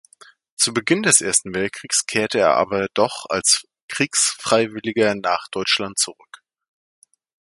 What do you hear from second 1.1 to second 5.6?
Ersten Weltkriegs kehrte er aber doch als Kriegsfreiwilliger nach